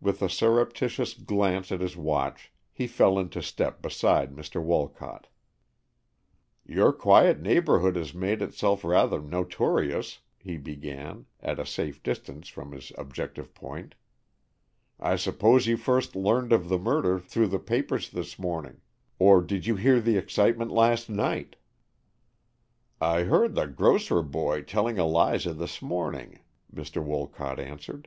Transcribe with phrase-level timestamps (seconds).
[0.00, 4.62] With a surreptitious glance at his watch, he fell into step beside Mr.
[4.62, 5.26] Wolcott.
[6.64, 12.70] "Your quiet neighborhood has made itself rather notorious," he began, at a safe distance from
[12.70, 13.96] his objective point.
[15.00, 18.80] "I suppose you first learned of the murder through the papers this morning.
[19.18, 21.56] Or did you hear the excitement last night?"
[23.00, 26.38] "I heard the grocer boy telling Eliza this morning,"
[26.72, 27.02] Mr.
[27.02, 28.06] Wolcott answered.